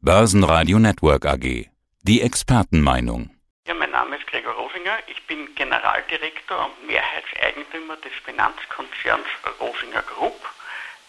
[0.00, 1.66] Börsenradio Network AG.
[2.02, 3.30] Die Expertenmeinung.
[3.66, 4.96] Ja, mein Name ist Gregor Rosinger.
[5.08, 9.26] Ich bin Generaldirektor und Mehrheitseigentümer des Finanzkonzerns
[9.58, 10.38] Rosinger Group.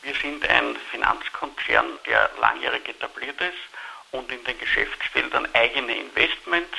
[0.01, 3.61] Wir sind ein Finanzkonzern, der langjährig etabliert ist
[4.09, 6.77] und in den Geschäftsfeldern eigene Investments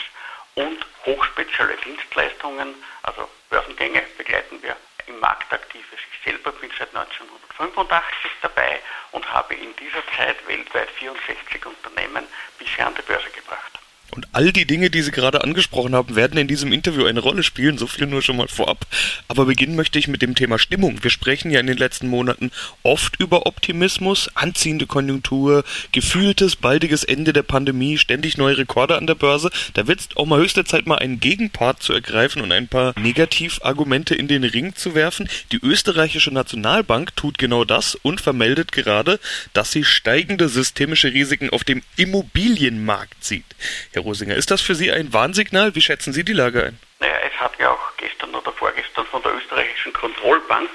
[0.57, 2.75] und hochspezielle Dienstleistungen,
[3.05, 4.75] also Börsengänge begleiten wir
[5.07, 6.03] im Markt aktiv ist.
[6.13, 8.81] Ich selber bin seit 1985 dabei
[9.13, 12.27] und habe in dieser Zeit weltweit 64 Unternehmen
[12.59, 13.79] bisher an die Börse gebracht.
[14.11, 17.43] Und all die Dinge, die Sie gerade angesprochen haben, werden in diesem Interview eine Rolle
[17.43, 18.87] spielen, so viel nur schon mal vorab.
[19.29, 21.03] Aber beginnen möchte ich mit dem Thema Stimmung.
[21.03, 22.51] Wir sprechen ja in den letzten Monaten
[22.83, 29.15] oft über Optimismus, anziehende Konjunktur, gefühltes, baldiges Ende der Pandemie, ständig neue Rekorde an der
[29.15, 29.51] Börse.
[29.75, 32.95] Da wird es auch mal höchste Zeit, mal einen Gegenpart zu ergreifen und ein paar
[32.99, 35.29] Negativargumente in den Ring zu werfen.
[35.53, 39.21] Die österreichische Nationalbank tut genau das und vermeldet gerade,
[39.53, 43.45] dass sie steigende systemische Risiken auf dem Immobilienmarkt sieht.
[43.93, 44.35] Herr Herr Rosinger.
[44.35, 45.75] Ist das für Sie ein Warnsignal?
[45.75, 46.79] Wie schätzen Sie die Lage ein?
[47.01, 50.71] Naja, es hat ja auch gestern oder vorgestern von der österreichischen Kontrollbank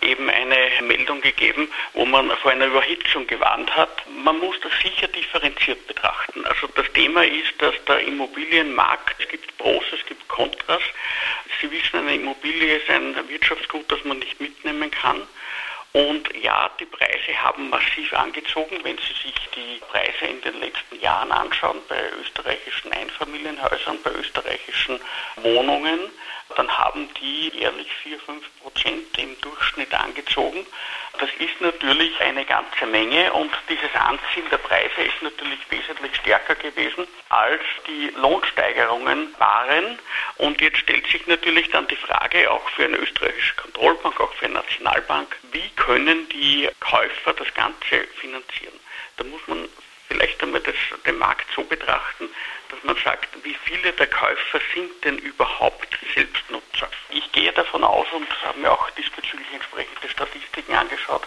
[0.00, 3.90] eben eine Meldung gegeben, wo man vor einer Überhitzung gewarnt hat.
[4.24, 6.42] Man muss das sicher differenziert betrachten.
[6.46, 10.82] Also das Thema ist, dass der Immobilienmarkt, es gibt Pros, es gibt Kontras.
[11.60, 15.20] Sie wissen, eine Immobilie ist ein Wirtschaftsgut, das man nicht mitnehmen kann.
[15.92, 18.78] Und ja, die Preise haben massiv angezogen.
[18.84, 25.00] Wenn Sie sich die Preise in den letzten Jahren anschauen, bei österreichischen Einfamilienhäusern, bei österreichischen
[25.36, 26.00] Wohnungen,
[26.56, 28.50] dann haben die jährlich 4, 5
[28.80, 30.66] Prozent im Durchschnitt angezogen.
[31.18, 36.54] Das ist natürlich eine ganze Menge und dieses Anziehen der Preise ist natürlich wesentlich stärker
[36.54, 39.98] gewesen, als die Lohnsteigerungen waren.
[40.38, 44.46] Und jetzt stellt sich natürlich dann die Frage, auch für eine österreichische Kontrollbank, auch für
[44.46, 48.78] eine Nationalbank, wie können die Käufer das Ganze finanzieren?
[49.18, 49.68] Da muss man
[50.10, 50.74] vielleicht einmal das,
[51.06, 52.28] den Markt so betrachten,
[52.68, 56.90] dass man sagt, wie viele der Käufer sind denn überhaupt Selbstnutzer?
[57.10, 61.22] Ich gehe davon aus und habe mir auch diesbezüglich entsprechende Statistiken angeschaut,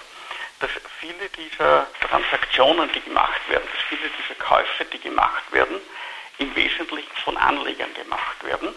[0.59, 5.81] dass viele dieser Transaktionen, die gemacht werden, dass viele dieser Käufe, die gemacht werden,
[6.39, 8.73] im Wesentlichen von Anlegern gemacht werden,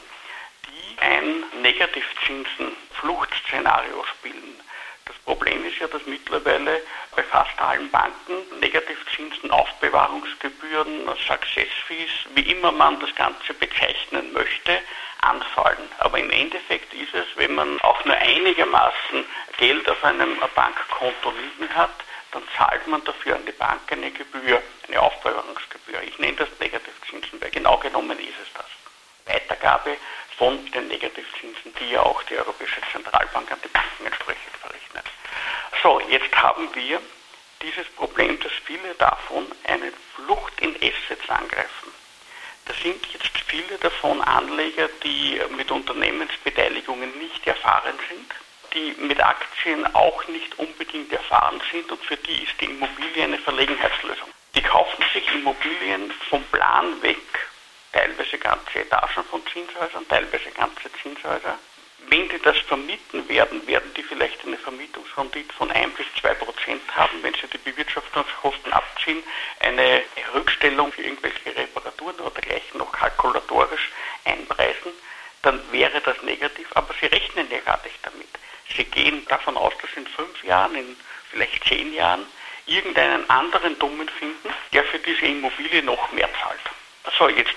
[0.69, 4.61] die ein Negativzinsen-Fluchtszenario spielen.
[5.07, 6.83] Das Problem ist ja, dass mittlerweile
[7.15, 14.81] bei fast allen Banken Negativzinsen, Aufbewahrungsgebühren, Success Fees, wie immer man das Ganze bezeichnen möchte,
[15.21, 15.89] anfallen.
[15.99, 19.25] Aber im Endeffekt ist es, wenn man auch nur einigermaßen
[19.59, 21.95] Geld auf einem Bankkonto liegen hat,
[22.33, 26.03] dann zahlt man dafür an die Bank eine Gebühr, eine Aufbewahrungsgebühr.
[26.03, 28.67] Ich nenne das Negativzinsen, weil genau genommen ist es das.
[29.27, 29.97] Weitergabe
[30.39, 35.05] von den Negativzinsen, die ja auch die Europäische Zentralbank an die Banken entsprechend verrechnet.
[35.83, 37.01] So, jetzt haben wir
[37.63, 41.93] dieses Problem, dass viele davon eine Flucht in Assets angreifen.
[42.67, 48.35] Da sind jetzt viele davon Anleger, die mit Unternehmensbeteiligungen nicht erfahren sind,
[48.75, 53.39] die mit Aktien auch nicht unbedingt erfahren sind und für die ist die Immobilie eine
[53.39, 54.29] Verlegenheitslösung.
[54.55, 57.17] Die kaufen sich Immobilien vom Plan weg
[57.97, 61.59] teilweise ganze Etagen von Zinshäusern, teilweise ganze Zinshäuser.
[62.09, 66.83] Wenn die das vermieten werden, werden die vielleicht eine Vermietungsrendite von 1 bis 2 Prozent
[66.95, 69.23] haben, wenn sie die Bewirtschaftungskosten abziehen,
[69.61, 70.03] eine
[70.35, 73.91] Rückstellung für irgendwelche Reparaturen oder dergleichen noch kalkulatorisch
[74.25, 74.93] einpreisen,
[75.41, 78.29] dann wäre das negativ, aber sie rechnen ja gar nicht damit.
[78.77, 80.97] Sie gehen davon aus, dass in fünf Jahren, in
[81.31, 82.27] vielleicht zehn Jahren
[82.67, 86.61] irgendeinen anderen Dummen finden, der für diese Immobilie noch mehr zahlt.
[87.19, 87.55] So, jetzt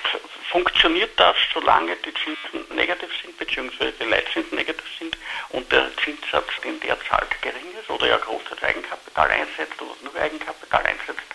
[0.79, 5.17] funktioniert das, solange die Zinsen negativ sind, beziehungsweise die Leitzinsen negativ sind
[5.50, 10.16] und der Zinssatz, den der zahlt, gering ist oder ja großes Eigenkapital einsetzt oder nur
[10.16, 11.28] Eigenkapital einsetzt.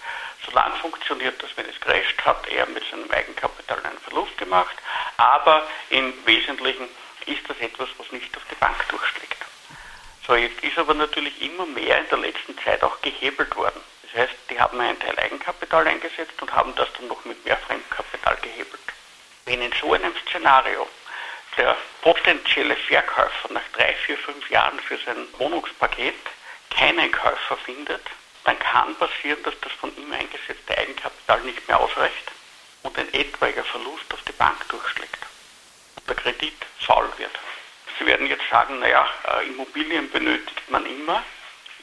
[0.46, 4.76] Solange funktioniert das, wenn es crasht, hat er mit seinem Eigenkapital einen Verlust gemacht,
[5.18, 6.88] aber im Wesentlichen
[7.26, 9.44] ist das etwas, was nicht auf die Bank durchschlägt.
[10.26, 13.82] So, jetzt ist aber natürlich immer mehr in der letzten Zeit auch gehebelt worden.
[14.04, 17.58] Das heißt, die haben einen Teil Eigenkapital eingesetzt und haben das dann noch mit mehr
[17.58, 18.80] Fremdkapital gehebelt.
[19.44, 20.88] Wenn in so einem Szenario
[21.56, 26.14] der potenzielle Verkäufer nach drei, vier, fünf Jahren für sein Wohnungspaket
[26.70, 28.02] keinen Käufer findet,
[28.44, 32.32] dann kann passieren, dass das von ihm eingesetzte Eigenkapital nicht mehr ausreicht
[32.82, 35.24] und ein etwaiger Verlust auf die Bank durchschlägt
[36.08, 37.30] der Kredit faul wird.
[37.98, 41.22] Sie werden jetzt sagen, naja, äh, Immobilien benötigt man immer.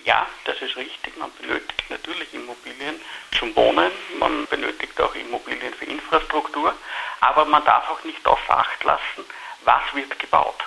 [0.03, 1.15] Ja, das ist richtig.
[1.17, 2.99] Man benötigt natürlich Immobilien
[3.37, 3.91] zum Wohnen.
[4.17, 6.73] Man benötigt auch Immobilien für Infrastruktur.
[7.19, 9.25] Aber man darf auch nicht außer Acht lassen,
[9.63, 10.63] was wird gebaut.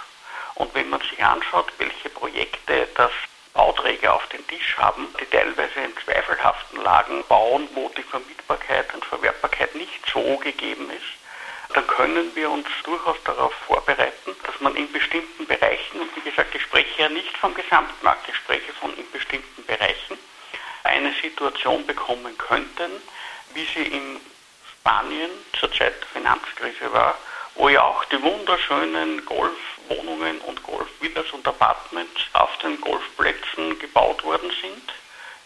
[0.55, 3.11] Und wenn man sich anschaut, welche Projekte das
[3.55, 9.05] Bauträger auf den Tisch haben, die teilweise in zweifelhaften Lagen bauen, wo die Vermietbarkeit und
[9.05, 11.24] Verwertbarkeit nicht so gegeben ist,
[11.73, 16.55] dann können wir uns durchaus darauf vorbereiten, dass man in bestimmten Bereichen, und wie gesagt,
[16.55, 20.19] ich spreche ja nicht vom Gesamtmarkt, ich spreche von in bestimmten Bereichen,
[20.85, 22.91] eine Situation bekommen könnten,
[23.55, 24.21] wie sie in
[24.71, 27.17] Spanien zur Zeit der Finanzkrise war,
[27.55, 34.51] wo ja auch die wunderschönen Golfwohnungen und Golfvillas und Apartments auf den Golfplätzen gebaut worden
[34.61, 34.93] sind,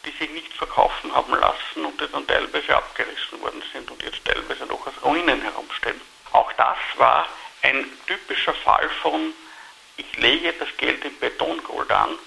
[0.04, 4.24] die sich nicht verkaufen haben lassen und die dann teilweise abgerissen worden sind und jetzt
[4.24, 6.00] teilweise noch als Ruinen herumstehen.
[6.32, 7.28] Auch das war
[7.62, 9.32] ein typischer Fall von,
[9.96, 12.18] ich lege das Geld in Betongold an.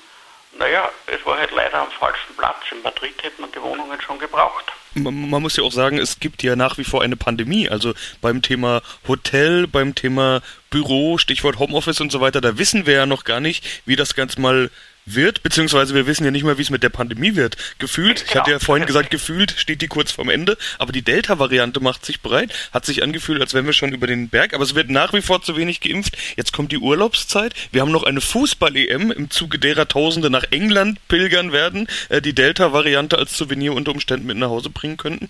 [0.53, 2.57] Naja, es war halt leider am falschen Platz.
[2.71, 6.43] In Madrid hätte man die Wohnungen schon gebraucht man muss ja auch sagen, es gibt
[6.43, 7.69] ja nach wie vor eine Pandemie.
[7.69, 12.93] Also beim Thema Hotel, beim Thema Büro, Stichwort Homeoffice und so weiter, da wissen wir
[12.93, 14.69] ja noch gar nicht, wie das ganz mal
[15.05, 17.57] wird, beziehungsweise wir wissen ja nicht mehr, wie es mit der Pandemie wird.
[17.79, 21.79] Gefühlt, ich hatte ja vorhin gesagt, gefühlt steht die kurz vorm Ende, aber die Delta-Variante
[21.79, 24.75] macht sich breit, hat sich angefühlt, als wären wir schon über den Berg, aber es
[24.75, 26.17] wird nach wie vor zu wenig geimpft.
[26.37, 30.99] Jetzt kommt die Urlaubszeit, wir haben noch eine Fußball-EM, im Zuge derer Tausende nach England
[31.07, 35.29] pilgern werden, äh, die Delta-Variante als Souvenir unter Umständen mit nach Hause bringen könnten.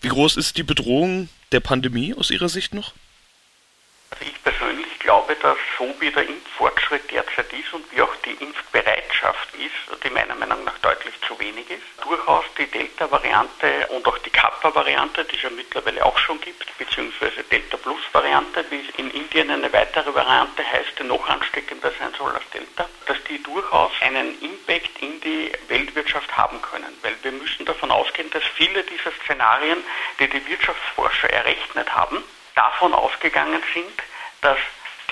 [0.00, 2.92] Wie groß ist die Bedrohung der Pandemie aus Ihrer Sicht noch?
[4.10, 4.71] Also ich persönlich
[5.12, 10.08] glaube, dass so wie der Impffortschritt derzeit ist und wie auch die Impfbereitschaft ist, die
[10.08, 15.36] meiner Meinung nach deutlich zu wenig ist, durchaus die Delta-Variante und auch die Kappa-Variante, die
[15.36, 20.64] es ja mittlerweile auch schon gibt, beziehungsweise Delta-Plus-Variante, wie es in Indien eine weitere Variante
[20.64, 25.52] heißt, die noch ansteckender sein soll als Delta, dass die durchaus einen Impact in die
[25.68, 26.96] Weltwirtschaft haben können.
[27.02, 29.84] Weil wir müssen davon ausgehen, dass viele dieser Szenarien,
[30.18, 32.24] die die Wirtschaftsforscher errechnet haben,
[32.54, 33.92] davon ausgegangen sind,
[34.40, 34.58] dass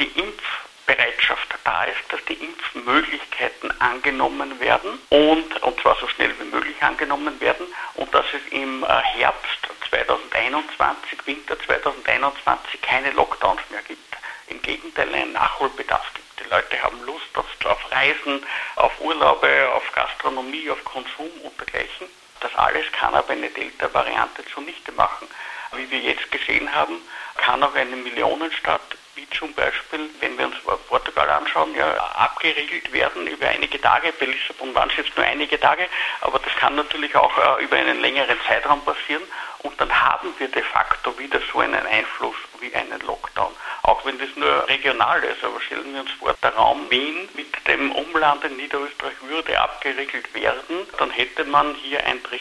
[0.00, 6.44] die Impfbereitschaft da ist, dass die Impfmöglichkeiten angenommen werden und, und zwar so schnell wie
[6.44, 13.82] möglich angenommen werden und dass es im äh, Herbst 2021, Winter 2021 keine Lockdowns mehr
[13.82, 14.00] gibt.
[14.46, 16.40] Im Gegenteil einen Nachholbedarf gibt.
[16.40, 18.44] Die Leute haben Lust auf, auf Reisen,
[18.76, 22.06] auf Urlaube, auf Gastronomie, auf Konsum und dergleichen.
[22.40, 25.28] Das alles kann aber eine Delta-Variante zunichte machen.
[25.72, 26.96] Wie wir jetzt gesehen haben,
[27.36, 30.56] kann auch eine Millionenstadt wie zum Beispiel, wenn wir uns
[30.88, 34.12] Portugal anschauen, ja abgeriegelt werden über einige Tage.
[34.18, 35.86] Bei Lissabon waren es jetzt nur einige Tage,
[36.22, 39.22] aber das kann natürlich auch äh, über einen längeren Zeitraum passieren.
[39.58, 43.52] Und dann haben wir de facto wieder so einen Einfluss wie einen Lockdown.
[43.82, 47.54] Auch wenn das nur regional ist, aber stellen wir uns vor, der Raum Wien mit
[47.68, 52.40] dem Umland in Niederösterreich würde abgeriegelt werden, dann hätte man hier ein Drittel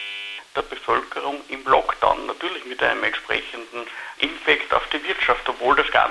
[0.55, 3.58] der Bevölkerung im Lockdown, natürlich mit einem entsprechenden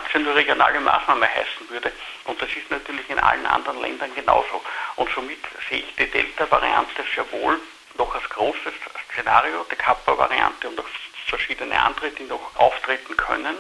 [0.09, 1.93] 18 nur regionale Maßnahme heißen würde.
[2.25, 4.63] Und das ist natürlich in allen anderen Ländern genauso.
[4.97, 7.59] Und somit sehe ich die Delta-Variante sehr wohl
[7.97, 8.73] noch als großes
[9.13, 10.89] Szenario, die Kappa-Variante und auch
[11.27, 13.57] verschiedene andere, die noch auftreten können.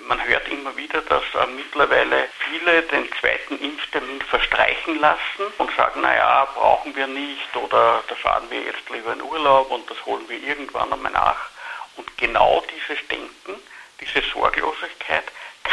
[0.00, 6.00] Man hört immer wieder, dass äh, mittlerweile viele den zweiten Impftermin verstreichen lassen und sagen,
[6.00, 10.28] naja, brauchen wir nicht oder da fahren wir jetzt lieber in Urlaub und das holen
[10.28, 11.48] wir irgendwann einmal nach.
[11.96, 13.62] Und genau dieses Denken,
[14.00, 15.24] diese Sorglosigkeit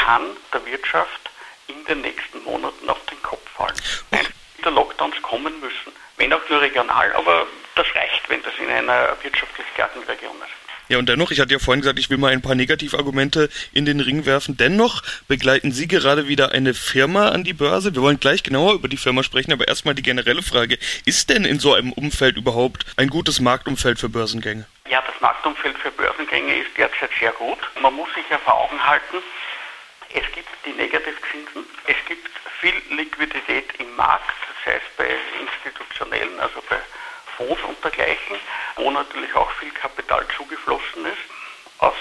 [0.03, 1.29] kann der Wirtschaft
[1.67, 3.75] in den nächsten Monaten auf den Kopf fallen.
[4.09, 4.25] Wenn
[4.57, 7.45] wieder Lockdowns kommen müssen, wenn auch nur regional, aber
[7.75, 10.61] das reicht, wenn das in einer wirtschaftlich starken Region ist.
[10.89, 13.85] Ja, und dennoch, ich hatte ja vorhin gesagt, ich will mal ein paar Negativargumente in
[13.85, 14.57] den Ring werfen.
[14.57, 17.95] Dennoch begleiten Sie gerade wieder eine Firma an die Börse.
[17.95, 20.77] Wir wollen gleich genauer über die Firma sprechen, aber erstmal die generelle Frage.
[21.05, 24.65] Ist denn in so einem Umfeld überhaupt ein gutes Marktumfeld für Börsengänge?
[24.89, 27.59] Ja, das Marktumfeld für Börsengänge ist derzeit sehr gut.
[27.81, 29.23] Man muss sich ja vor Augen halten,
[30.13, 36.61] es gibt die Negativzinsen, es gibt viel Liquidität im Markt, sei es bei institutionellen, also
[36.69, 36.79] bei
[37.37, 38.37] Fonds und dergleichen,
[38.75, 41.21] wo natürlich auch viel Kapital zugeflossen ist,
[41.79, 41.95] aus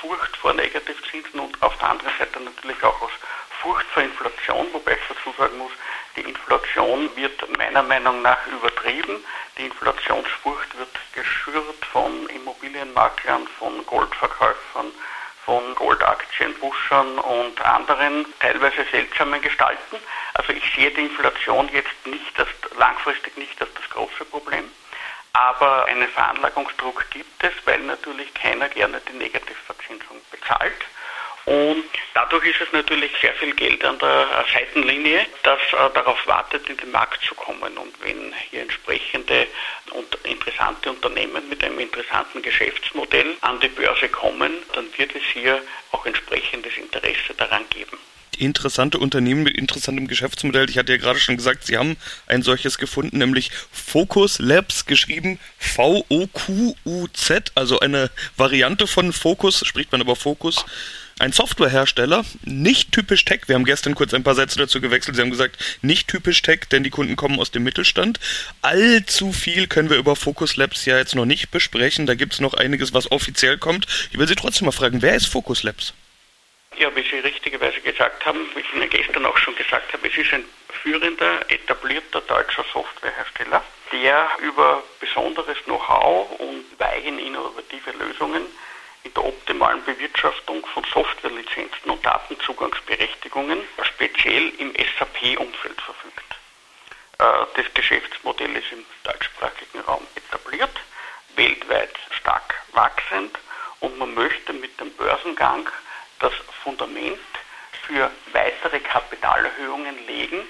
[0.00, 3.12] Furcht vor Negativzinsen und auf der anderen Seite natürlich auch aus
[3.60, 5.72] Furcht vor Inflation, wobei ich dazu sagen muss,
[6.16, 9.24] die Inflation wird meiner Meinung nach übertrieben.
[9.58, 14.92] Die Inflationsfurcht wird geschürt von Immobilienmaklern, von Goldverkäufern,
[15.74, 19.96] von Goldaktienbuschern und anderen teilweise seltsamen Gestalten.
[20.34, 24.70] Also ich sehe die Inflation jetzt nicht als, langfristig nicht als das große Problem.
[25.32, 30.72] Aber einen Veranlagungsdruck gibt es, weil natürlich keiner gerne die Negativverzinsung bezahlt.
[31.46, 36.68] Und dadurch ist es natürlich sehr viel Geld an der Seitenlinie, das äh, darauf wartet,
[36.70, 37.76] in den Markt zu kommen.
[37.76, 38.93] Und wenn hier interessante
[41.04, 45.60] Unternehmen mit einem interessanten Geschäftsmodell an die Börse kommen, dann wird es hier
[45.92, 47.98] auch entsprechendes Interesse daran geben.
[48.38, 50.68] interessante Unternehmen mit interessantem Geschäftsmodell.
[50.68, 51.96] Ich hatte ja gerade schon gesagt, Sie haben
[52.26, 60.00] ein solches gefunden, nämlich Focus Labs, geschrieben V-O-Q-U-Z, also eine Variante von Focus, spricht man
[60.00, 60.64] aber Focus.
[61.20, 63.42] Ein Softwarehersteller, nicht typisch Tech.
[63.46, 65.14] Wir haben gestern kurz ein paar Sätze dazu gewechselt.
[65.14, 68.18] Sie haben gesagt, nicht typisch Tech, denn die Kunden kommen aus dem Mittelstand.
[68.62, 72.06] Allzu viel können wir über Focus Labs ja jetzt noch nicht besprechen.
[72.06, 73.86] Da gibt es noch einiges, was offiziell kommt.
[74.10, 75.94] Ich will Sie trotzdem mal fragen, wer ist Focus Labs?
[76.78, 80.16] Ja, wie Sie richtigerweise gesagt haben, wie ich Ihnen gestern auch schon gesagt habe, es
[80.16, 80.44] ist ein
[80.82, 88.42] führender, etablierter deutscher Softwarehersteller, der über besonderes Know-how und weichen innovative Lösungen
[89.04, 96.24] in der optimalen Bewirtschaftung von Softwarelizenzen und Datenzugangsberechtigungen speziell im SAP-Umfeld verfügt.
[97.18, 100.74] Äh, das Geschäftsmodell ist im deutschsprachigen Raum etabliert,
[101.36, 103.38] weltweit stark wachsend
[103.80, 105.68] und man möchte mit dem Börsengang
[106.20, 106.32] das
[106.62, 107.18] Fundament
[107.86, 110.42] für weitere Kapitalerhöhungen legen,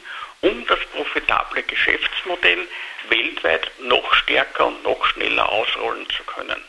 [0.42, 2.68] um das profitable Geschäftsmodell
[3.08, 6.62] weltweit noch stärker und noch schneller ausrollen zu können.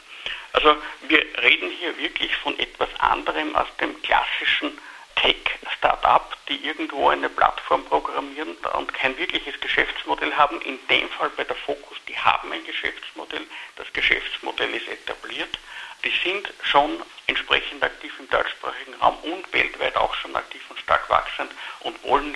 [0.55, 0.77] Also
[1.09, 4.71] wir reden hier wirklich von etwas anderem als dem klassischen
[5.17, 10.61] Tech-Startup, die irgendwo eine Plattform programmieren und kein wirkliches Geschäftsmodell haben.
[10.61, 13.45] In dem Fall bei der Focus, die haben ein Geschäftsmodell,
[13.75, 15.59] das Geschäftsmodell ist etabliert.
[16.05, 21.09] Die sind schon entsprechend aktiv im deutschsprachigen Raum und weltweit auch schon aktiv und stark
[21.09, 22.33] wachsend und wollen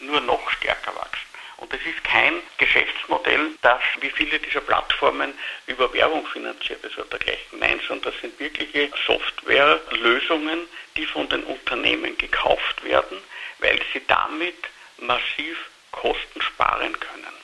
[0.00, 1.29] nur noch stärker wachsen.
[1.60, 5.34] Und das ist kein Geschäftsmodell, das wie viele dieser Plattformen
[5.66, 7.58] über Werbung finanziert ist oder dergleichen.
[7.58, 13.18] Nein, sondern das sind wirkliche Softwarelösungen, die von den Unternehmen gekauft werden,
[13.58, 14.56] weil sie damit
[14.98, 17.39] massiv Kosten sparen können.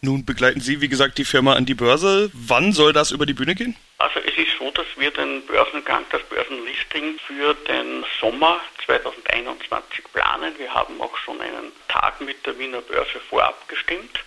[0.00, 2.30] Nun begleiten Sie, wie gesagt, die Firma an die Börse.
[2.32, 3.76] Wann soll das über die Bühne gehen?
[3.98, 10.54] Also es ist so, dass wir den Börsengang, das Börsenlisting für den Sommer 2021 planen.
[10.56, 14.20] Wir haben auch schon einen Tag mit der Wiener Börse vorab gestimmt.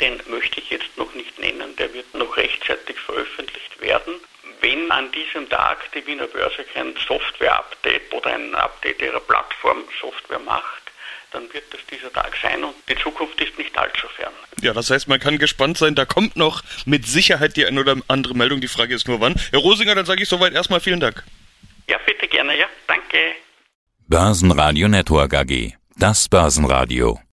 [0.00, 4.14] Den möchte ich jetzt noch nicht nennen, der wird noch rechtzeitig veröffentlicht werden.
[4.60, 10.38] Wenn an diesem Tag die Wiener Börse kein Software-Update oder ein Update ihrer Plattform Software
[10.38, 10.91] macht,
[11.32, 14.32] dann wird es dieser Tag sein und die Zukunft ist nicht allzu fern.
[14.60, 17.96] Ja, das heißt, man kann gespannt sein, da kommt noch mit Sicherheit die eine oder
[18.08, 18.60] andere Meldung.
[18.60, 19.34] Die Frage ist nur wann.
[19.50, 21.24] Herr Rosinger, dann sage ich soweit erstmal vielen Dank.
[21.88, 23.34] Ja, bitte gerne, ja, danke.
[24.08, 25.72] Börsenradio Network AG.
[25.96, 27.22] Das Börsenradio.